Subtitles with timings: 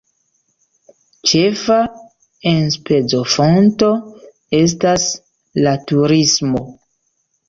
[1.31, 1.75] Ĉefa
[2.51, 3.89] enspezofonto
[4.61, 5.05] estas
[5.67, 6.63] la turismo.